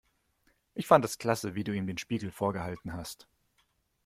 [0.73, 3.27] Ich fand es klasse, wie du ihm den Spiegel vorgehalten hast.